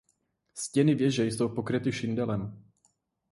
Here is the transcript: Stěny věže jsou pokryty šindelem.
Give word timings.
Stěny 0.55 0.95
věže 0.95 1.25
jsou 1.25 1.49
pokryty 1.55 1.91
šindelem. 1.91 2.65